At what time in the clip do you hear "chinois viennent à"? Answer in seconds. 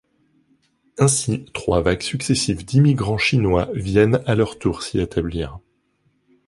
3.19-4.33